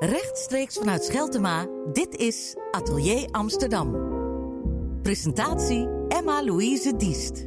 [0.00, 3.96] Rechtstreeks vanuit Scheltema, dit is Atelier Amsterdam.
[5.02, 7.46] Presentatie Emma-Louise Diest.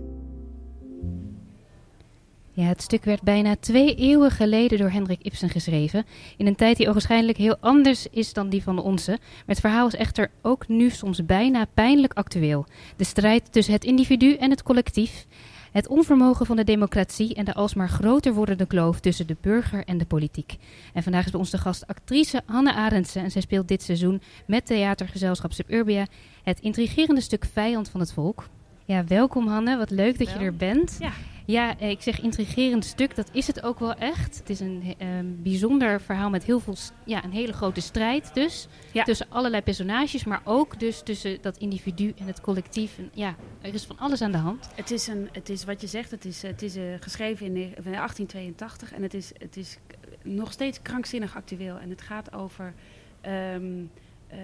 [2.52, 6.05] Ja, het stuk werd bijna twee eeuwen geleden door Hendrik Ibsen geschreven.
[6.38, 9.12] In een tijd die waarschijnlijk heel anders is dan die van onze.
[9.12, 12.65] Maar het verhaal is echter ook nu soms bijna pijnlijk actueel.
[12.96, 15.26] De strijd tussen het individu en het collectief.
[15.74, 19.98] Het onvermogen van de democratie en de alsmaar groter wordende kloof tussen de burger en
[19.98, 20.57] de politiek.
[20.94, 23.23] En vandaag is bij ons de gast actrice Hanne Arendsen.
[23.23, 26.05] En zij speelt dit seizoen met theatergezelschap Suburbia
[26.43, 28.48] het intrigerende stuk Vijand van het Volk.
[28.85, 29.77] Ja, welkom Hanne.
[29.77, 30.98] Wat leuk dat je er bent.
[30.99, 31.12] Ja.
[31.45, 34.38] Ja, eh, ik zeg intrigerend stuk, dat is het ook wel echt.
[34.38, 36.75] Het is een eh, bijzonder verhaal met heel veel,
[37.05, 38.67] ja, een hele grote strijd dus.
[38.91, 39.03] Ja.
[39.03, 42.98] Tussen allerlei personages, maar ook dus tussen dat individu en het collectief.
[42.98, 44.70] En, ja, er is van alles aan de hand.
[44.75, 47.53] Het is, een, het is wat je zegt, het is, het is eh, geschreven in,
[47.53, 49.77] ne- in 1882 en het is, het is
[50.23, 51.77] nog steeds krankzinnig actueel.
[51.77, 52.73] En het gaat over
[53.21, 53.84] ehm,
[54.27, 54.37] eh,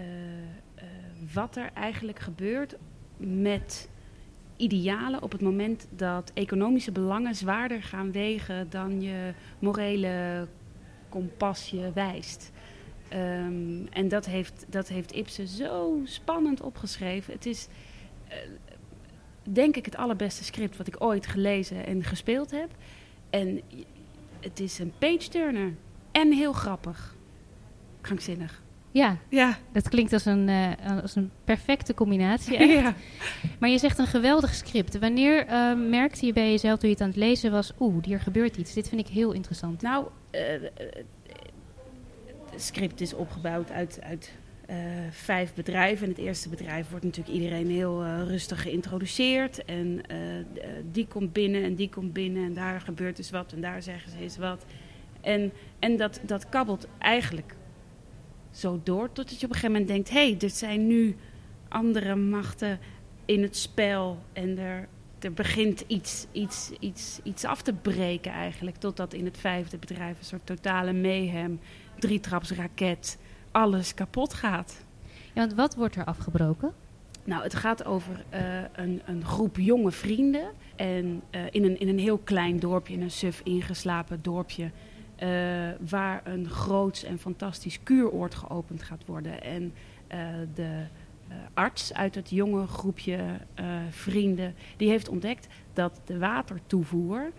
[0.75, 0.83] eh,
[1.33, 2.75] wat er eigenlijk gebeurt
[3.17, 3.89] met
[4.59, 10.47] idealen op het moment dat economische belangen zwaarder gaan wegen dan je morele
[11.09, 12.51] kompas je wijst.
[13.09, 17.33] Ehm, en dat heeft, dat heeft Ibsen zo spannend opgeschreven.
[17.33, 17.67] Het is,
[18.27, 18.37] eh,
[19.43, 22.69] denk ik, het allerbeste script wat ik ooit gelezen en gespeeld heb.
[23.29, 23.61] En
[24.39, 25.73] het is een page-turner.
[26.11, 27.15] En heel grappig.
[28.01, 28.61] Krankzinnig.
[28.91, 29.57] Ja, Ja.
[29.71, 32.57] dat klinkt als een, eh, als een perfecte combinatie.
[32.57, 32.71] echt.
[32.71, 32.93] ja.
[33.59, 34.99] Maar je zegt een geweldig script.
[34.99, 37.73] Wanneer eh, merkte je bij jezelf toen je het aan het lezen was...
[37.79, 38.73] oeh, hier gebeurt iets.
[38.73, 39.81] Dit vind ik heel interessant.
[39.81, 40.61] Nou, eh, eh,
[42.51, 44.33] het script is opgebouwd uit, uit
[45.09, 46.03] vijf bedrijven.
[46.03, 49.65] En het eerste bedrijf wordt natuurlijk iedereen heel rustig geïntroduceerd.
[49.65, 50.01] En
[50.91, 54.11] die komt binnen en die komt binnen en daar gebeurt dus wat en daar zeggen
[54.11, 54.65] ze eens wat.
[55.21, 57.55] En, en dat, dat kabbelt eigenlijk
[58.51, 60.09] zo door totdat je op een gegeven moment denkt...
[60.09, 61.15] hé, hey, er zijn nu
[61.67, 62.79] andere machten
[63.25, 64.87] in het spel en er,
[65.19, 68.77] er begint iets, iets, iets, iets af te breken eigenlijk.
[68.77, 71.59] Totdat in het vijfde bedrijf een soort totale mayhem,
[71.99, 73.17] drietrapsraket,
[73.51, 74.83] alles kapot gaat.
[75.33, 76.73] Ja, want wat wordt er afgebroken?
[77.23, 78.41] Nou, het gaat over eh,
[78.75, 80.51] een, een groep jonge vrienden.
[80.75, 84.71] En eh, in, een, in een heel klein dorpje, in een suf ingeslapen dorpje.
[85.19, 89.41] Eh, waar een groots en fantastisch kuuroord geopend gaat worden.
[89.41, 89.73] En
[90.07, 90.19] eh,
[90.53, 90.85] de
[91.27, 93.19] eh, arts uit het jonge groepje
[93.89, 97.31] vrienden, die heeft ontdekt dat de watertoevoer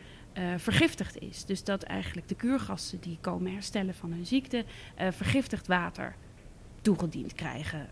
[0.56, 1.44] vergiftigd is.
[1.44, 4.64] Dus dat eigenlijk de kuurgassen die komen herstellen van hun ziekte,
[4.96, 6.14] vergiftigd water
[6.80, 7.88] toegediend krijgen.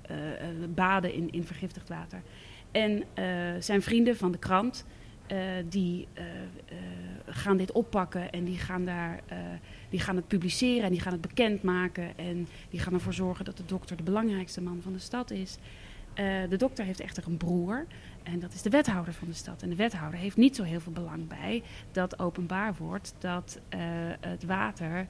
[0.75, 2.23] baden in, in vergiftigd water.
[2.71, 3.05] En
[3.63, 4.85] zijn vrienden van de krant,
[5.29, 6.77] eh, die eh, eh,
[7.27, 9.21] gaan dit oppakken en die gaan, daar,
[9.89, 12.19] die gaan het publiceren en die gaan het bekendmaken.
[12.19, 15.57] En die gaan ervoor zorgen dat de dokter de belangrijkste man van de stad is.
[16.49, 17.87] De dokter heeft echter een broer
[18.23, 19.63] en dat is de wethouder van de stad.
[19.63, 21.63] En de wethouder heeft niet zo heel veel belang bij
[21.93, 23.61] dat openbaar wordt dat
[24.21, 25.09] het water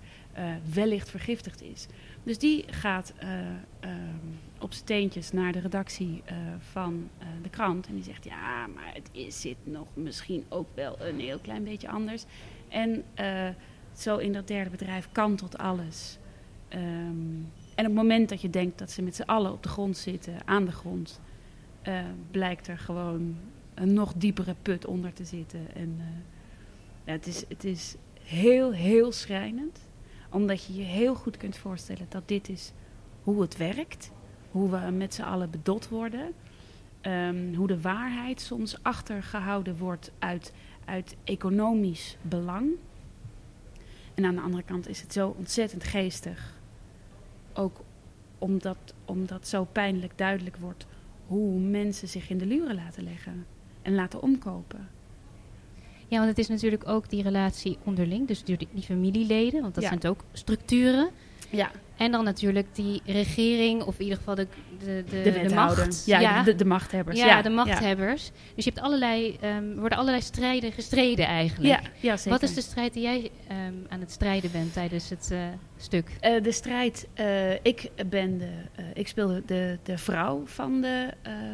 [0.73, 1.87] wellicht vergiftigd is.
[2.23, 3.39] Dus die gaat eh,
[3.81, 3.95] ehm,
[4.59, 6.23] op zijn teentjes naar de redactie
[6.59, 7.09] van
[7.51, 7.87] krant.
[7.87, 11.65] En die zegt, ja, maar het is, zit nog misschien ook wel een heel klein
[11.65, 12.25] beetje anders.
[12.69, 13.49] En eh,
[13.97, 16.19] zo in dat derde bedrijf kantelt alles.
[16.69, 16.83] Ehm,
[17.75, 19.97] en op het moment dat je denkt dat ze met z'n allen op de grond
[19.97, 21.21] zitten, aan de grond...
[21.83, 22.01] eh,
[22.31, 23.37] blijkt er gewoon
[23.75, 25.75] een nog diepere put onder te zitten.
[25.75, 29.87] En eh, het, is, het is heel, heel schrijnend
[30.31, 32.73] omdat je je heel goed kunt voorstellen dat dit is
[33.23, 34.11] hoe het werkt.
[34.51, 36.33] Hoe we met z'n allen bedot worden.
[37.09, 40.53] Ehm, hoe de waarheid soms achtergehouden wordt uit,
[40.85, 42.71] uit economisch belang.
[44.15, 46.55] En aan de andere kant is het zo ontzettend geestig.
[47.55, 47.81] Ook
[48.39, 50.87] omdat, omdat zo pijnlijk duidelijk wordt
[51.27, 53.47] hoe mensen zich in de luren laten leggen.
[53.83, 54.89] En laten omkopen.
[56.09, 58.27] Ja, want het is natuurlijk ook die relatie onderling.
[58.27, 59.89] Dus die familieleden, want dat Ja.
[59.89, 61.09] zijn het ook structuren.
[61.51, 64.47] Ja, En dan natuurlijk die regering, of in ieder geval de,
[64.79, 65.85] de, de, de de wethouder.
[65.87, 66.03] macht.
[66.07, 67.19] Ja, De, de machthebbers.
[67.19, 68.31] ja, Ja, de machthebbers.
[68.55, 71.83] Dus je hebt allerlei, ehm, worden allerlei strijden gestreden eigenlijk.
[71.83, 72.31] Ja, ja, zeker.
[72.31, 75.39] Wat is de strijd die jij ehm, aan het strijden bent tijdens het eh,
[75.77, 76.17] stuk?
[76.21, 78.53] Eh, de strijd, eh, ik, ben de,
[78.95, 81.09] ik speel de, de vrouw van de,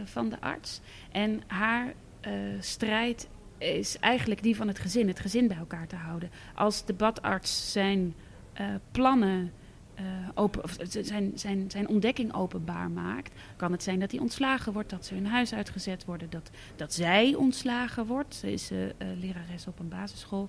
[0.05, 0.81] van de arts.
[1.13, 1.93] En haar
[2.61, 6.31] strijd is eigenlijk die van het gezin, het gezin bij elkaar te houden.
[6.55, 8.15] Als de badarts zijn
[8.93, 9.53] plannen,
[9.95, 10.05] eh,
[10.35, 14.91] open, of zijn, zijn, zijn ontdekking openbaar maakt, kan het zijn dat hij ontslagen wordt,
[14.91, 18.35] dat ze hun huis uitgezet worden, dat, dat zij ontslagen wordt.
[18.35, 18.79] Ze is eh,
[19.21, 20.49] lerares op een basisschool.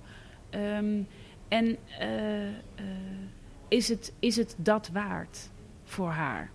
[0.49, 1.01] Ehm,
[1.47, 1.77] en
[3.67, 5.49] is, het, is het dat waard?
[5.85, 6.51] voor haar.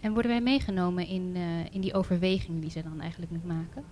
[0.00, 1.36] En worden wij meegenomen in,
[1.70, 3.84] in die overweging die ze dan eigenlijk moet maken?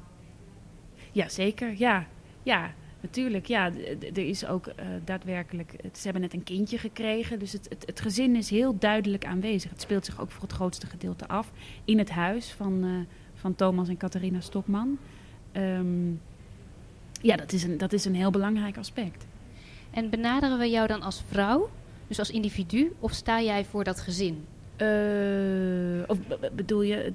[1.12, 1.74] Ja, zeker.
[1.78, 2.06] Ja,
[2.42, 3.46] ja natuurlijk.
[3.46, 4.72] Ja, er is ook uh,
[5.04, 5.74] daadwerkelijk.
[5.92, 7.38] Ze hebben net een kindje gekregen.
[7.38, 9.70] Dus het, het, het, gezin is heel duidelijk aanwezig.
[9.70, 11.52] Het speelt zich ook voor het grootste gedeelte af
[11.84, 12.90] in het huis van, uh,
[13.34, 14.98] van Thomas en Catharina Stokman.
[15.52, 16.20] Um,
[17.22, 19.26] ja, dat is, een, dat is een heel belangrijk aspect.
[19.90, 21.70] En benaderen we jou dan als vrouw,
[22.08, 24.44] dus als individu, of sta jij voor dat gezin?
[24.76, 26.18] Uh, of
[26.52, 27.12] bedoel je,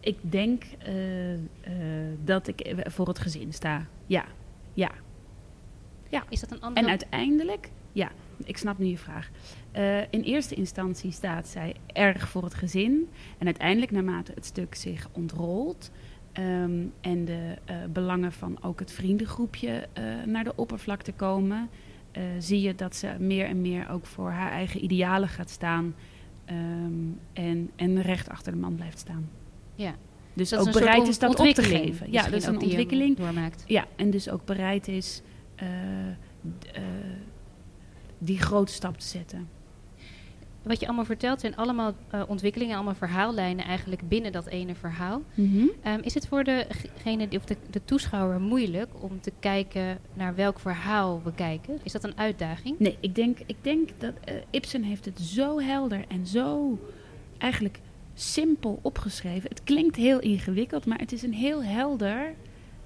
[0.00, 0.64] ik denk
[2.24, 3.86] dat ik voor het gezin sta.
[4.06, 4.24] Ja,
[4.74, 4.90] ja.
[6.10, 6.24] Ja.
[6.28, 6.84] Is dat een andere...
[6.84, 8.10] En uiteindelijk, ja,
[8.44, 9.30] ik snap nu je vraag.
[10.10, 13.08] in eerste instantie staat zij erg voor het gezin.
[13.38, 15.90] En uiteindelijk, naarmate het stuk zich ontrolt,
[16.38, 21.68] Um, en de uh, belangen van ook het vriendengroepje uh, naar de oppervlakte komen,
[22.38, 25.94] zie je dat ze meer en meer ook voor haar eigen idealen gaat staan
[26.50, 29.28] um, en, en recht achter de man blijft staan.
[29.74, 29.94] Ja.
[30.32, 32.12] Dus dat ook bereid is dat op te geven.
[32.12, 33.16] Ja, dat is een ontwikkeling.
[33.16, 33.64] Doormaakt.
[33.66, 35.22] Ja, en dus ook bereid is
[38.18, 39.48] die grote stap te zetten
[40.62, 45.22] wat je allemaal vertelt zijn allemaal uh, ontwikkelingen, allemaal verhaallijnen eigenlijk binnen dat ene verhaal.
[45.34, 45.92] Mm -hmm.
[45.92, 50.58] um, is het voor degene, of de, de, toeschouwer moeilijk om te kijken naar welk
[50.58, 51.78] verhaal we kijken?
[51.82, 52.78] Is dat een uitdaging?
[52.78, 56.78] Nee, ik denk, ik denk dat uh, Ibsen heeft het zo helder en zo
[57.38, 57.80] eigenlijk
[58.14, 59.48] simpel opgeschreven.
[59.48, 62.34] Het klinkt heel ingewikkeld, maar het is een heel helder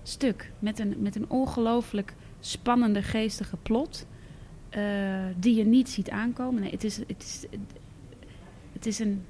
[0.02, 2.14] stuk met een, met een ongelooflijk
[2.46, 4.06] spannende, geestige plot.
[4.76, 4.82] Uh,
[5.36, 6.62] die je niet ziet aankomen.
[6.62, 7.44] Nee, het is, het is,
[8.72, 9.24] het is een.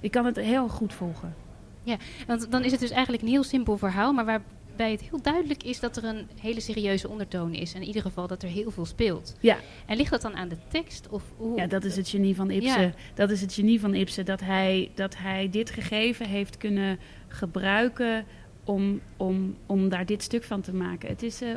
[0.00, 1.34] Je kan het heel goed volgen.
[1.82, 5.22] Ja, want dan is het dus eigenlijk een heel simpel verhaal, maar waarbij het heel
[5.22, 7.74] duidelijk is dat er een hele serieuze ondertoon is.
[7.74, 9.36] En in ieder geval dat er heel veel speelt.
[9.40, 9.56] Ja.
[9.86, 11.08] En ligt dat dan aan de tekst?
[11.08, 11.56] Of hoe?
[11.56, 12.82] Ja, dat is het genie van Ibsen.
[12.82, 12.92] Ja.
[13.14, 14.24] Dat is het genie van Ibsen.
[14.24, 16.98] Dat hij, dat hij dit gegeven heeft kunnen
[17.28, 18.24] gebruiken
[18.70, 21.08] om, om, om daar dit stuk van te maken.
[21.08, 21.56] Het is uh, uh,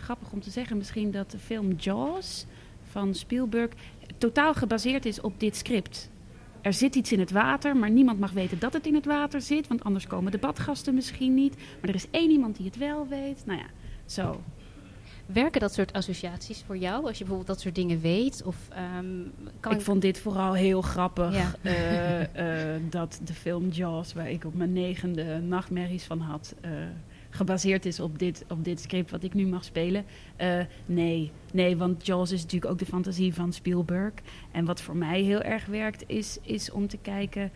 [0.00, 2.46] grappig om te zeggen misschien dat de film Jaws
[2.82, 3.70] van Spielberg
[4.18, 6.10] totaal gebaseerd is op dit script.
[6.60, 9.40] Er zit iets in het water, maar niemand mag weten dat het in het water
[9.40, 11.56] zit, want anders komen de badgasten misschien niet.
[11.56, 13.42] Maar er is één iemand die het wel weet.
[13.46, 13.66] Nou ja,
[14.06, 14.40] zo.
[15.32, 17.06] Werken dat soort associaties voor jou?
[17.06, 18.42] Als je bijvoorbeeld dat soort dingen weet?
[18.44, 18.56] Of,
[18.98, 21.34] um, kan ik, ik vond dit vooral heel grappig.
[21.34, 21.54] Ja.
[21.62, 22.20] Uh,
[22.74, 26.54] uh, dat de film Jaws, waar ik op mijn negende nachtmerries van had...
[26.64, 26.70] Uh,
[27.32, 30.04] gebaseerd is op dit, op dit script wat ik nu mag spelen.
[30.86, 34.12] nee, nee, want Jaws is natuurlijk ook de fantasie van Spielberg.
[34.52, 37.50] En wat voor mij heel erg werkt, is, is om te kijken...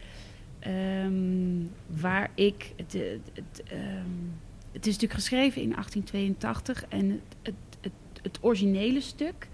[0.66, 2.72] Um, waar ik...
[2.94, 4.32] Um,
[4.74, 7.10] het is natuurlijk geschreven in 1882 en
[7.42, 7.92] het, het,
[8.22, 9.48] het, originele stuk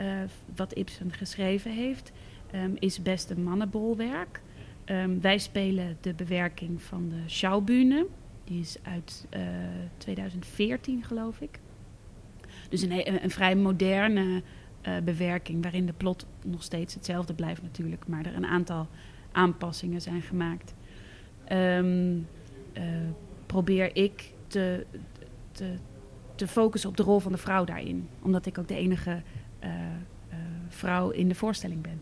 [0.00, 0.04] uh,
[0.56, 2.12] wat Ibsen geschreven heeft
[2.54, 4.40] um, is best een mannenbolwerk.
[4.86, 8.06] Um, wij spelen de bewerking van de Schaubühne.
[8.44, 9.40] Die is uit uh,
[9.96, 11.58] 2014 geloof ik.
[12.68, 14.42] Dus een, vrij moderne
[14.86, 18.06] uh, bewerking waarin de plot nog steeds hetzelfde blijft natuurlijk.
[18.06, 18.88] Maar er een aantal
[19.32, 20.74] aanpassingen zijn gemaakt.
[21.52, 22.26] Um,
[23.46, 24.86] probeer ik te,
[25.52, 25.74] te,
[26.34, 28.08] te, focussen op de rol van de vrouw daarin.
[28.22, 29.22] Omdat ik ook de enige
[29.64, 30.36] uh, uh,
[30.68, 32.00] vrouw in de voorstelling ben.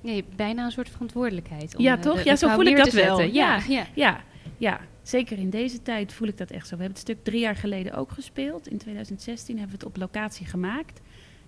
[0.00, 1.76] Nee, bijna een soort verantwoordelijkheid.
[1.76, 2.16] Om ja, toch?
[2.16, 3.20] De, de ja, zo voel ik dat wel.
[3.20, 3.86] Ja, ja, ja.
[3.94, 4.20] ja,
[4.56, 4.80] ja.
[5.02, 6.76] Zeker in deze tijd voel ik dat echt zo.
[6.76, 8.68] We hebben het stuk drie jaar geleden ook gespeeld.
[8.68, 11.00] In 2016 hebben we het op locatie gemaakt.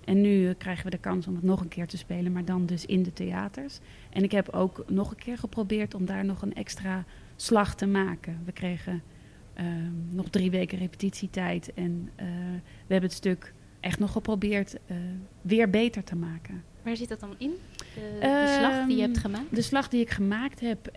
[0.04, 2.44] En nu uh, krijgen we de kans om het nog een keer te spelen, maar
[2.44, 3.78] dan dus in de theaters.
[4.10, 7.04] En ik heb ook nog een keer geprobeerd om daar nog een extra
[7.37, 8.42] slag te maken.
[8.44, 9.02] We kregen
[10.10, 11.74] nog drie weken repetitietijd.
[11.74, 12.26] En uh,
[12.86, 14.96] we hebben het stuk echt nog geprobeerd uh,
[15.40, 16.62] weer beter te maken.
[16.82, 17.50] Waar zit dat dan in?
[17.94, 19.54] De, de slag die je hebt gemaakt?
[19.54, 20.90] De slag die ik gemaakt heb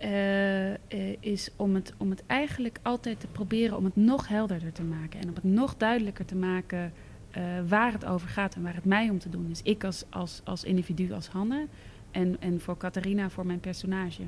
[1.20, 5.20] is om het, om het eigenlijk altijd te proberen om het nog helderder te maken.
[5.20, 6.92] En om het nog duidelijker te maken
[7.68, 9.60] waar het over gaat en waar het mij om te doen is.
[9.62, 11.66] Ik als, als, als individu, als Hanne.
[12.10, 14.22] En, en voor Catharina, voor mijn personage.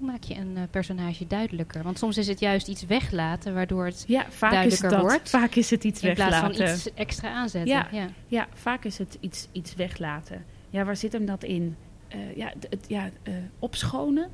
[0.00, 1.82] Hoe maak je een uh, personage duidelijker?
[1.82, 5.02] Want soms is het juist iets weglaten waardoor het ja, vaak duidelijker is dat.
[5.02, 5.30] wordt.
[5.30, 6.50] Vaak is het iets in weglaten.
[6.50, 7.74] In plaats van iets extra aanzetten.
[7.74, 8.08] Ja, ja.
[8.26, 10.44] ja vaak is het iets, iets weglaten.
[10.70, 11.76] Ja, waar zit hem dat in?
[12.14, 14.28] Uh, ja, het, ja uh, opschonen.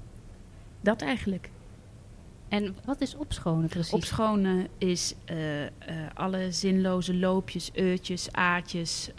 [0.81, 1.51] Dat eigenlijk.
[2.49, 3.93] En wat is opschonen precies?
[3.93, 5.15] Opschonen is
[6.15, 9.11] alle zinloze loopjes, eutjes, aatjes,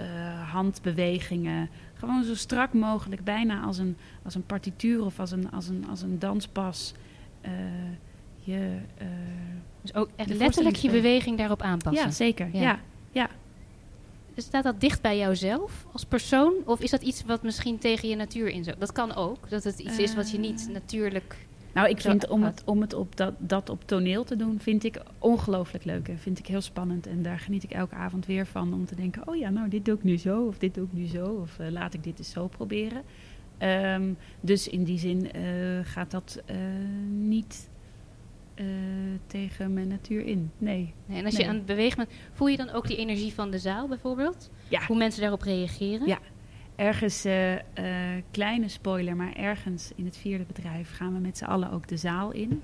[0.52, 5.68] handbewegingen gewoon zo strak mogelijk, bijna als een, als een partituur of als een, als
[5.68, 6.94] een, als een danspas.
[7.46, 7.52] Uh,
[8.40, 9.08] je, uh,
[9.82, 12.06] dus ook echt letterlijk je beweging daarop aanpassen.
[12.06, 12.50] Ja, zeker.
[12.54, 12.62] Ja.
[12.62, 12.80] ja.
[13.12, 13.30] ja.
[14.36, 16.54] staat dat dicht bij jouzelf als persoon?
[16.66, 18.72] Of is dat iets wat misschien tegen je natuur in zo?
[18.78, 20.74] Dat kan ook, dat het iets is wat je niet Eh.
[20.74, 21.36] natuurlijk...
[21.74, 24.84] Nou, ik vind om het, om het op dat, dat op toneel te doen, vind
[24.84, 26.08] ik ongelooflijk leuk.
[26.08, 27.08] En vind ik heel spannend.
[27.08, 29.86] En daar geniet ik elke avond weer van om te denken: oh ja, nou, dit
[29.86, 32.20] doe ik nu zo, of dit doe ik nu zo, of eh, laat ik dit
[32.20, 33.02] eens zo proberen.
[33.58, 35.42] Ehm, dus in die zin eh,
[35.84, 36.56] gaat dat eh,
[37.10, 37.70] niet
[39.28, 40.52] tegen mijn natuur in.
[40.58, 40.94] Nee.
[41.06, 43.52] Nee, en als je aan het bewegen bent, voel je dan ook die energie van
[43.52, 44.50] de zaal bijvoorbeeld?
[44.68, 44.86] Ja.
[44.86, 46.08] Hoe mensen daarop reageren?
[46.08, 46.20] Ja.
[46.78, 47.56] Ergens, eh,
[48.32, 51.98] kleine spoiler, maar ergens in het vierde bedrijf gaan we met z'n allen ook de
[51.98, 52.62] zaal in.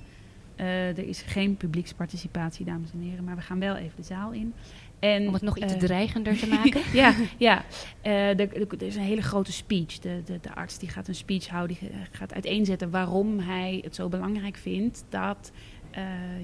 [0.56, 4.32] Eh, er is geen publieksparticipatie, dames en heren, maar we gaan wel even de zaal
[4.32, 4.54] in.
[5.00, 6.82] En, Om het nog iets dreigender te maken?
[7.02, 7.64] ja, ja.
[8.02, 10.00] Er, is een hele grote speech.
[10.00, 13.96] De, de, de arts die gaat een speech houden, die gaat uiteenzetten waarom hij het
[13.96, 15.52] zo belangrijk vindt dat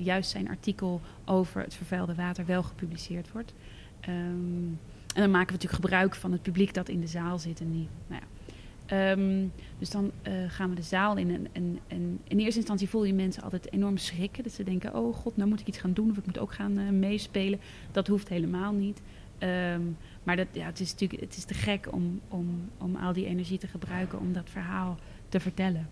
[0.02, 3.54] juist zijn artikel over het vervuilde water wel gepubliceerd wordt.
[4.00, 4.74] Ehm,
[5.20, 7.60] en dan maken we natuurlijk gebruik van het publiek dat in de zaal zit.
[7.60, 8.28] En die, nou ja.
[8.86, 9.48] Ehm,
[9.80, 11.30] dus dan eh, gaan we de zaal in.
[11.30, 14.44] En, en, en in eerste instantie voel je mensen altijd enorm schrikken.
[14.44, 16.54] Dat ze denken, oh god, nou moet ik iets gaan doen of ik moet ook
[16.54, 17.60] gaan eh, meespelen.
[17.92, 19.02] Dat hoeft helemaal niet.
[19.38, 19.82] Ehm,
[20.24, 23.26] maar dat, ja, het is natuurlijk het is te gek om, om, om al die
[23.26, 24.98] energie te gebruiken om dat verhaal
[25.30, 25.90] te vertellen.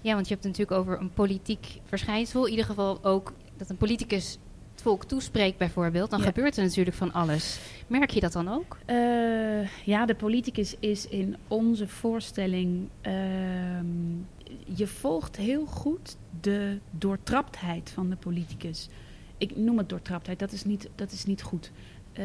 [0.00, 2.44] Ja, want je hebt het natuurlijk over een politiek verschijnsel.
[2.44, 4.38] In ieder geval ook dat een politicus
[4.82, 6.10] het volk toespreekt bijvoorbeeld.
[6.10, 6.24] Dan Ja.
[6.24, 7.60] gebeurt er natuurlijk van alles.
[7.86, 8.78] Merk je dat dan ook?
[8.84, 12.88] Eh, ja, de politicus is in onze voorstelling.
[13.00, 13.86] ehm,
[14.64, 18.88] je volgt heel goed de doortraptheid van de politicus.
[19.38, 21.72] Ik noem het doortraptheid, dat is niet, dat is niet goed.
[22.12, 22.24] Eh,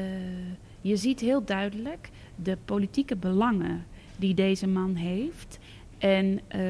[0.81, 3.85] je ziet heel duidelijk de politieke belangen
[4.17, 5.59] die deze man heeft.
[5.97, 6.61] En eh,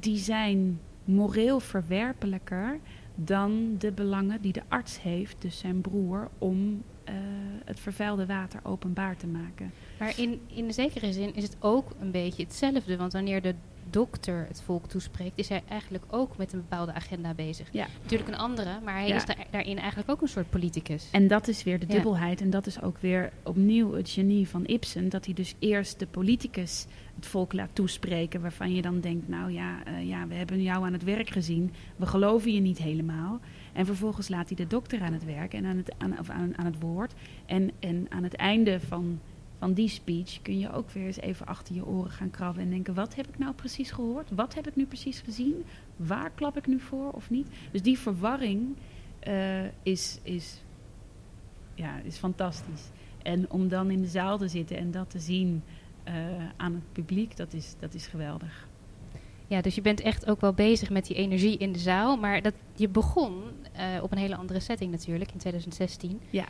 [0.00, 2.78] die zijn moreel verwerpelijker
[3.14, 7.14] dan de belangen die de arts heeft, dus zijn broer, om eh,
[7.64, 9.72] het vervuilde water openbaar te maken.
[9.98, 12.96] Maar in, in de zekere zin is het ook een beetje hetzelfde.
[12.96, 13.54] Want wanneer de
[13.90, 17.68] dokter het volk toespreekt, is hij eigenlijk ook met een bepaalde agenda bezig.
[17.72, 17.86] Ja.
[18.02, 19.14] Natuurlijk een andere, maar hij Ja.
[19.16, 21.08] is daar, daarin eigenlijk ook een soort politicus.
[21.12, 21.92] En dat is weer de Ja.
[21.94, 22.40] dubbelheid.
[22.40, 25.08] En dat is ook weer opnieuw het genie van Ibsen.
[25.08, 28.40] Dat hij dus eerst de politicus het volk laat toespreken.
[28.40, 31.72] Waarvan je dan denkt, nou ja, eh, ja, we hebben jou aan het werk gezien.
[31.96, 33.40] We geloven je niet helemaal.
[33.72, 36.58] En vervolgens laat hij de dokter aan het werk en aan het, aan, of aan,
[36.58, 37.14] aan het woord.
[37.46, 39.20] En, en aan het einde van,
[39.58, 42.62] van die speech kun je ook weer eens even achter je oren gaan krabben.
[42.62, 44.30] En denken, wat heb ik nou precies gehoord?
[44.30, 45.64] Wat heb ik nu precies gezien?
[45.96, 47.48] Waar klap ik nu voor of niet?
[47.70, 48.76] Dus die verwarring
[49.18, 50.62] eh, is, is
[51.74, 52.90] ja, is fantastisch.
[53.22, 55.62] En om dan in de zaal te zitten en dat te zien
[56.04, 56.14] eh,
[56.56, 58.66] aan het publiek, dat is, dat is geweldig.
[59.46, 62.16] Ja, dus je bent echt ook wel bezig met die energie in de zaal.
[62.16, 66.20] Maar dat, je begon eh, op een hele andere setting natuurlijk, in 2016.
[66.30, 66.44] Ja.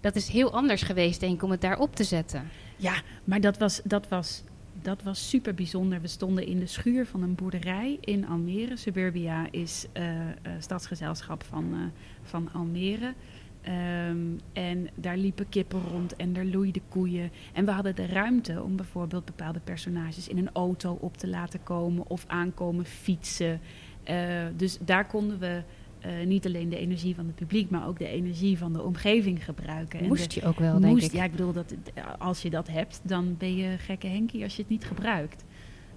[0.00, 2.48] Dat is heel anders geweest, denk ik, om het daar op te zetten.
[2.76, 4.42] Ja, maar dat was, dat was,
[4.82, 6.00] dat was super bijzonder.
[6.00, 8.76] We stonden in de schuur van een boerderij in Almere.
[8.76, 13.14] Suburbia is eh, eh, stadsgezelschap van, van Almere.
[13.62, 14.16] Ehm,
[14.52, 17.30] en daar liepen kippen rond en er loeiden koeien.
[17.52, 21.62] En we hadden de ruimte om bijvoorbeeld bepaalde personages in een auto op te laten
[21.62, 23.60] komen of aankomen fietsen.
[24.02, 24.16] Eh,
[24.56, 25.62] dus daar konden we
[26.00, 29.44] eh, niet alleen de energie van het publiek, maar ook de energie van de omgeving
[29.44, 29.98] gebruiken.
[29.98, 31.12] De- Moest je ook wel, denk Moest, ik.
[31.12, 31.74] Ja, ik bedoel, dat,
[32.18, 35.44] als je dat hebt, dan ben je gekke Henkie als je het niet gebruikt.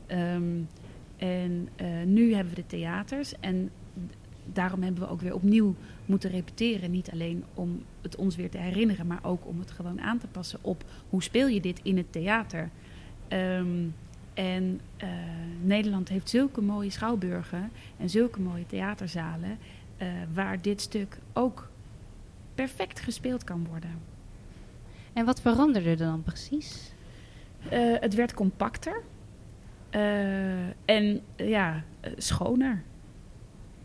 [0.08, 0.44] Ehm,
[1.18, 3.70] en eh, nu hebben we de theaters en
[4.54, 6.92] daarom hebben we ook weer opnieuw moeten repeteren.
[6.92, 10.28] Niet alleen om het ons weer te herinneren, maar ook om het gewoon aan te
[10.28, 12.70] passen op hoe speel je dit in het theater.
[13.28, 13.88] Ehm,
[14.34, 15.10] en eh,
[15.62, 19.58] Nederland heeft zulke mooie schouwburgen en zulke mooie theaterzalen
[19.98, 21.70] eh, waar dit stuk ook
[22.56, 24.00] perfect gespeeld kan worden.
[25.14, 26.94] En wat veranderde er dan precies?
[27.70, 29.02] Eh, het werd compacter.
[30.86, 31.84] En ja,
[32.18, 32.84] schoner.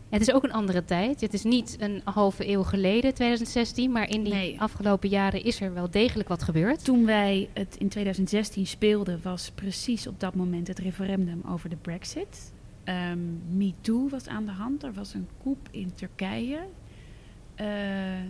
[0.09, 1.21] Het is ook een andere tijd.
[1.21, 4.61] Het is niet een halve eeuw geleden, 2016, maar in die Nee.
[4.61, 6.83] afgelopen jaren is er wel degelijk wat gebeurd.
[6.83, 11.75] Toen wij het in 2016 speelden, was precies op dat moment het referendum over de
[11.75, 12.53] Brexit.
[12.83, 13.19] Ehm
[13.57, 14.83] MeToo was aan de hand.
[14.83, 16.59] Er was een coup in Turkije.
[17.57, 17.67] Eh,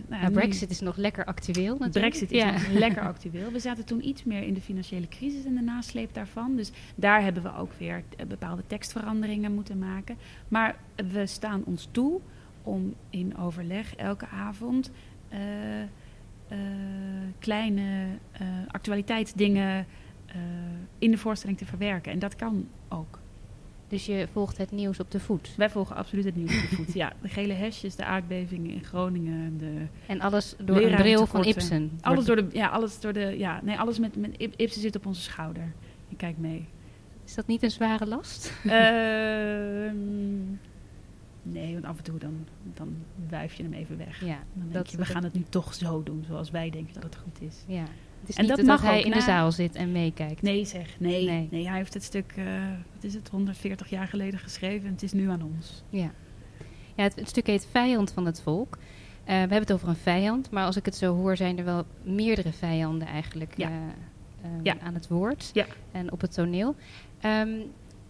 [0.08, 1.98] nou, Brexit is nog lekker actueel natuurlijk.
[1.98, 2.50] Brexit is ja.
[2.50, 3.50] nog lekker actueel.
[3.52, 6.56] We zaten toen iets meer in de financiële crisis en de nasleep daarvan.
[6.56, 10.16] Dus daar hebben we ook weer eh, bepaalde tekstveranderingen moeten maken.
[10.48, 10.76] Maar
[11.12, 12.20] we staan ons toe
[12.62, 14.90] om in overleg elke avond
[15.28, 15.38] eh,
[17.38, 18.06] kleine
[18.66, 19.86] actualiteitsdingen
[20.98, 22.12] in de voorstelling te verwerken.
[22.12, 23.18] En dat kan ook.
[23.88, 25.50] Dus je volgt het nieuws op de voet.
[25.56, 26.92] Wij volgen absoluut het nieuws op de voet.
[26.92, 29.72] Ja, de gele hesjes, de aardbevingen in Groningen, de
[30.06, 31.44] En alles door een bril van.
[31.44, 31.90] Ibsen.
[32.00, 34.96] Alles door de, ja, alles door de, ja, nee, alles met, met Ib- Ibsen zit
[34.96, 35.72] op onze schouder.
[36.08, 36.66] Je kijkt mee.
[37.24, 38.52] Is dat niet een zware last?
[38.64, 39.96] Ehm,
[41.42, 42.34] nee, want af en toe dan,
[42.74, 42.88] dan
[43.28, 44.20] wuif je hem even weg.
[44.24, 46.94] Ja, Dan denk dat- je, we gaan het nu toch zo doen zoals wij denken
[46.94, 47.56] dat het goed is.
[47.66, 47.84] ja.
[48.28, 50.42] Is En niet dat dat, mag hij in de zaal zit en meekijkt.
[50.42, 51.24] Nee zeg, nee.
[51.26, 51.48] Nee.
[51.50, 51.68] nee.
[51.68, 52.44] hij heeft het stuk, eh,
[52.94, 55.82] wat is het, 140 jaar geleden geschreven en het is nu aan ons.
[55.90, 56.10] Ja,
[56.94, 58.78] ja het, het stuk heet Vijand van het Volk.
[59.24, 61.64] Eh, we hebben het over een vijand, maar als ik het zo hoor, zijn er
[61.64, 63.68] wel meerdere vijanden eigenlijk Ja.
[63.68, 63.74] eh,
[64.44, 64.74] ehm, Ja.
[64.82, 65.66] aan het woord Ja.
[65.92, 66.74] en op het toneel.
[67.20, 67.48] Ehm,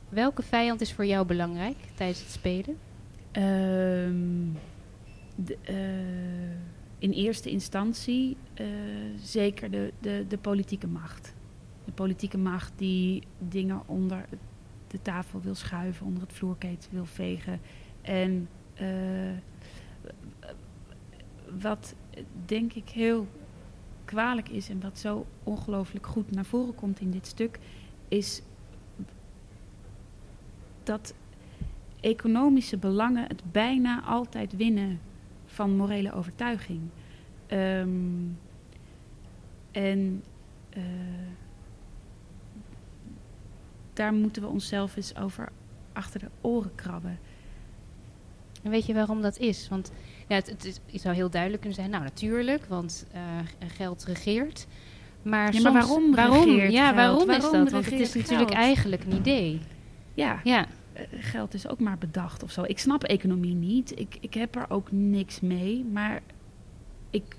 [0.08, 2.76] welke vijand is voor jou belangrijk tijdens het spelen?
[3.32, 4.46] Ehm,
[5.34, 5.56] de,
[6.99, 8.67] in eerste instantie eh,
[9.23, 11.35] zeker de, de, de politieke macht.
[11.85, 14.25] De politieke macht die dingen onder
[14.87, 17.61] de tafel wil schuiven, onder het vloerkleed wil vegen.
[18.00, 18.87] En eh,
[21.61, 21.95] wat
[22.47, 23.26] denk ik heel
[24.05, 27.59] kwalijk is en wat zo ongelooflijk goed naar voren komt in dit stuk,
[28.09, 28.43] is
[30.83, 31.14] dat
[32.00, 35.00] economische belangen het bijna altijd winnen
[35.58, 36.80] van morele overtuiging.
[37.46, 37.88] Ehm,
[39.70, 40.22] en
[40.70, 40.82] eh,
[43.92, 45.48] daar moeten we onszelf eens over
[45.92, 47.18] achter de oren krabben.
[48.62, 49.68] En weet je waarom dat is?
[49.68, 49.92] Want
[50.28, 53.20] ja, het, het, is- het zou heel duidelijk kunnen zijn, nou natuurlijk, want eh,
[53.76, 54.66] geld regeert.
[55.22, 56.44] Maar, Ja, maar waarom waarom?
[56.44, 57.50] regeert Ja, waarom, is dat?
[57.70, 58.52] Want het is natuurlijk geld?
[58.64, 59.60] eigenlijk een idee.
[60.14, 60.66] Ja, Ja,
[61.11, 62.62] geld is ook maar bedacht of zo.
[62.62, 63.99] Ik snap economie niet.
[63.99, 65.85] Ik, ik heb er ook niks mee.
[65.85, 66.21] Maar
[67.11, 67.37] ik.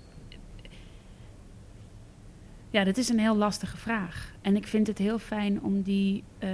[2.69, 4.33] Ja, dat is een heel lastige vraag.
[4.41, 6.23] En ik vind het heel fijn om die.
[6.37, 6.49] eh,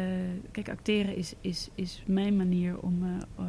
[0.51, 3.03] kijk, acteren is, is, is mijn manier om
[3.37, 3.45] eh,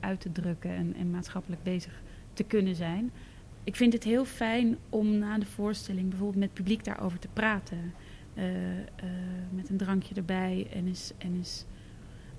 [0.00, 3.10] uit te drukken en, en maatschappelijk bezig te kunnen zijn.
[3.64, 7.94] Ik vind het heel fijn om na de voorstelling bijvoorbeeld met publiek daarover te praten.
[9.50, 11.64] Met een drankje erbij en eens, en eens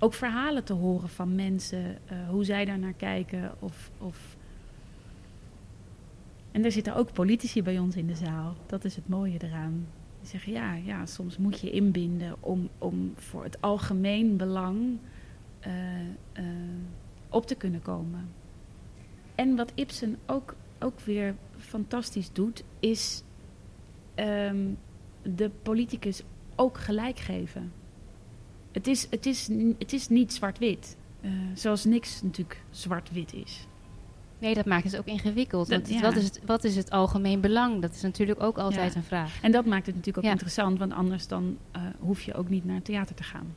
[0.03, 3.51] ook verhalen te horen van mensen, eh, hoe zij daar naar kijken.
[3.59, 4.35] Of, of...
[6.51, 8.55] En er zitten ook politici bij ons in de zaal.
[8.65, 9.87] Dat is het mooie eraan.
[10.19, 14.97] Die zeggen, ja, ja soms moet je inbinden om, om voor het algemeen belang
[15.59, 15.99] eh,
[16.33, 16.45] eh,
[17.29, 18.29] op te kunnen komen.
[19.35, 23.23] En wat Ibsen ook, ook weer fantastisch doet, is
[24.15, 24.67] ehm,
[25.21, 26.23] de politicus
[26.55, 27.71] ook gelijk geven.
[28.71, 30.97] Het is, het is, het is niet zwart-wit.
[31.21, 33.65] Eh, zoals niks natuurlijk zwart-wit is.
[34.39, 35.67] nee, dat maakt het ook ingewikkeld.
[35.69, 36.01] Dat- Want ja.
[36.01, 37.81] wat, is het, wat is het algemeen belang?
[37.81, 38.97] Dat is natuurlijk ook altijd Ja.
[38.97, 39.41] een vraag.
[39.41, 40.31] En dat maakt het natuurlijk ook Ja.
[40.31, 43.53] interessant, want anders dan eh, hoef je ook niet naar het theater te gaan.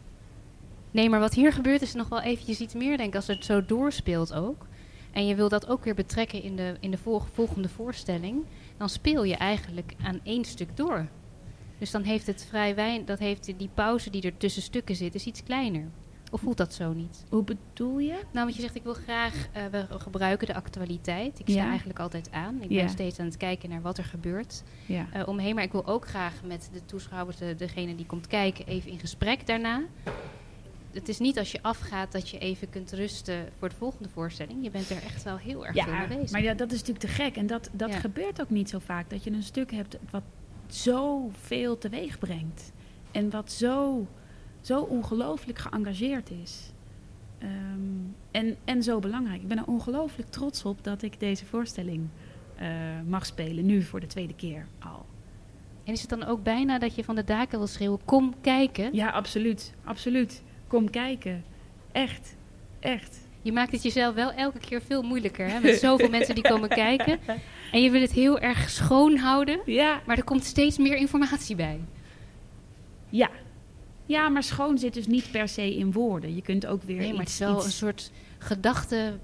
[0.91, 3.45] Nee, maar wat hier gebeurt is nog wel eventjes iets meer, denk ik, als het
[3.45, 4.67] zo doorspeelt ook.
[5.13, 8.43] En je wil dat ook weer betrekken in de, in de volg- volgende voorstelling.
[8.77, 11.07] Dan speel je eigenlijk aan één stuk door.
[11.85, 15.15] Dus dan heeft het vrij weinig, dat heeft die pauze die er tussen stukken zit,
[15.15, 15.85] is iets kleiner.
[16.31, 17.25] Of voelt dat zo niet?
[17.29, 18.13] Hoe bedoel je?
[18.13, 21.39] Nou, want je zegt, ik wil graag, eh, we gebruiken de actualiteit.
[21.39, 21.69] Ik sta Ja.
[21.69, 22.63] eigenlijk altijd aan.
[22.63, 22.81] Ik Ja.
[22.81, 25.07] ben steeds aan het kijken naar wat er gebeurt Ja.
[25.13, 25.55] eh, omheen.
[25.55, 28.99] Maar ik wil ook graag met de toeschouwers, de, degene die komt kijken, even in
[28.99, 29.83] gesprek daarna.
[30.93, 34.63] Het is niet als je afgaat dat je even kunt rusten voor de volgende voorstelling.
[34.65, 36.31] Je bent er echt wel heel erg Ja, mee bezig.
[36.31, 37.37] maar ja, dat is natuurlijk te gek.
[37.37, 39.11] En dat, dat gebeurt ook niet zo vaak.
[39.11, 40.23] Dat je een stuk hebt wat
[40.75, 42.73] zoveel teweeg brengt.
[43.11, 44.07] En wat zo,
[44.61, 46.73] zo ongelooflijk geëngageerd is.
[47.39, 47.51] Ehm,
[48.31, 49.43] en, en zo belangrijk.
[49.43, 52.09] Ik ben er ongelooflijk trots op dat ik deze voorstelling
[52.57, 52.69] eh,
[53.07, 53.67] mag spelen.
[53.67, 55.07] Nu voor de tweede keer al.
[55.85, 58.95] En is het dan ook bijna dat je van de daken wil schreeuwen, kom kijken?
[58.95, 59.75] Ja, absoluut.
[59.85, 60.43] Absoluut.
[60.67, 61.45] Kom kijken.
[61.93, 62.37] Echt.
[62.81, 63.24] Echt.
[63.45, 65.49] Je maakt het jezelf wel elke keer veel moeilijker.
[65.51, 65.61] Hè?
[65.61, 67.19] Met zoveel mensen die komen kijken.
[67.73, 69.61] En je wil het heel erg schoon houden.
[69.65, 71.81] Ja, Maar er komt steeds meer informatie bij.
[73.09, 73.31] ja.
[74.07, 76.35] Ja, maar schoon zit dus niet per se in woorden.
[76.35, 79.19] Je kunt ook weer Nee, maar het iets, is wel iets- een soort gedachte.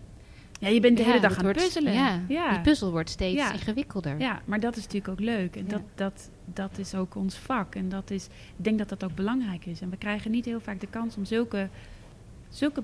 [0.61, 1.93] Ja, je bent de Ja, hele dag het aan het puzzelen.
[1.93, 2.51] Ja, ja.
[2.51, 3.53] die puzzel wordt steeds Ja.
[3.53, 4.19] ingewikkelder.
[4.21, 5.57] Ja, maar dat is natuurlijk ook leuk.
[5.57, 7.75] En dat, dat, dat is ook ons vak.
[7.75, 8.25] En dat is,
[8.59, 9.81] ik denk dat dat ook belangrijk is.
[9.81, 11.69] En we krijgen niet heel vaak de kans om zulke,
[12.49, 12.83] zulke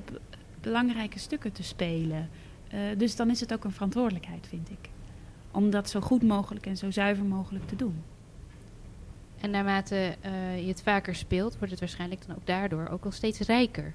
[0.66, 2.28] belangrijke stukken te spelen.
[2.68, 4.88] Eh, dus dan is het ook een verantwoordelijkheid, vind ik.
[5.50, 8.02] Om dat zo goed mogelijk en zo zuiver mogelijk te doen.
[9.40, 13.12] En naarmate eh, je het vaker speelt, wordt het waarschijnlijk dan ook daardoor ook wel
[13.12, 13.94] steeds rijker.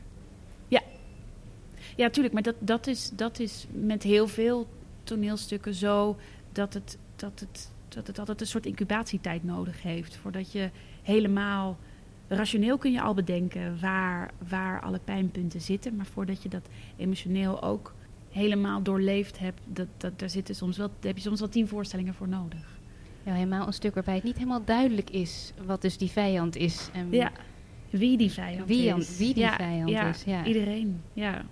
[1.95, 2.33] Ja, tuurlijk.
[2.33, 4.67] Maar dat, dat, is, dat is met heel veel
[5.03, 6.17] toneelstukken zo
[6.51, 10.15] dat het, dat, het, dat het altijd een soort incubatietijd nodig heeft.
[10.15, 10.69] Voordat je
[11.01, 11.77] helemaal
[12.35, 15.95] rationeel kun je al bedenken waar, waar alle pijnpunten zitten.
[15.95, 16.67] Maar voordat je dat
[16.97, 17.93] emotioneel ook
[18.29, 21.67] helemaal doorleefd hebt, dat, dat, daar, zitten soms wel, daar heb je soms wel tien
[21.67, 22.79] voorstellingen voor nodig.
[23.23, 26.89] Ja, helemaal een stuk waarbij het niet helemaal duidelijk is wat dus die vijand is.
[26.93, 27.31] En Ja,
[27.89, 29.17] wie die vijand Wie, is.
[29.17, 30.23] wie die Ja, vijand ja, is.
[30.23, 30.45] Ja.
[30.45, 31.45] Iedereen, ja.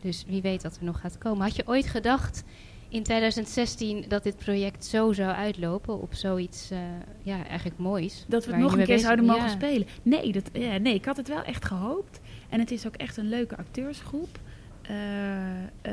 [0.00, 1.42] Dus wie weet wat er nog gaat komen.
[1.42, 2.44] Had je ooit gedacht
[2.90, 6.78] in 2016 dat dit project zo zou uitlopen op zoiets, eh,
[7.22, 8.24] ja, eigenlijk moois?
[8.28, 9.48] Dat we het nog een keer zouden mogen ja.
[9.48, 9.86] spelen.
[10.02, 12.20] Nee, dat, ja, nee, ik had het wel echt gehoopt.
[12.48, 14.38] En het is ook echt een leuke acteursgroep.
[14.82, 15.92] Eh, eh,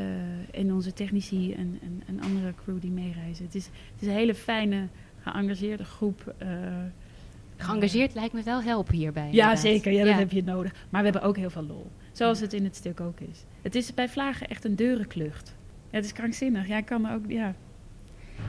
[0.52, 3.46] en onze technici en, en, en andere crew die meereizen.
[3.46, 4.88] Het is, het is een hele fijne,
[5.22, 6.34] geëngageerde groep.
[7.58, 9.24] Geëngageerd lijkt me wel helpen hierbij.
[9.24, 9.60] Ja, inderdaad.
[9.60, 9.92] zeker.
[9.92, 10.72] Ja, dat heb je nodig.
[10.90, 11.88] Maar we hebben ook heel veel lol.
[12.12, 13.44] Zoals het in het stuk ook is.
[13.62, 15.56] Het is bij Vlagen echt een deurenklucht.
[15.90, 16.68] Het is krankzinnig.
[16.68, 17.22] Ja, ik kan ook...
[17.28, 17.54] Ja.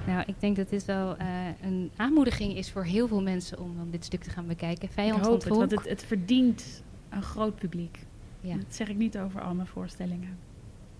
[0.06, 1.26] Nou, ik denk dat dit wel eh,
[1.62, 4.82] een aanmoediging is voor heel veel mensen om dit stuk te gaan bekijken.
[4.82, 7.98] Ik Vijand van hoop het, want het, het verdient een groot publiek.
[8.40, 8.56] Ja.
[8.56, 10.38] Dat zeg ik niet over al mijn voorstellingen.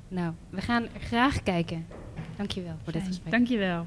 [0.09, 1.87] Nou, we gaan graag kijken.
[2.37, 3.33] Dankjewel voor dit gesprek.
[3.33, 3.87] Dankjewel.